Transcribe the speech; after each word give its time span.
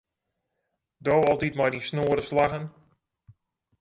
Do 1.05 1.13
altyd 1.29 1.55
mei 1.59 1.71
dyn 1.73 1.87
snoade 1.89 2.23
slaggen. 2.29 2.65